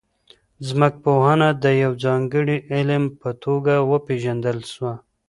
[0.67, 4.93] ځمکپوهنه د یو ځانګړي علم په توګه وپیژندل سوه.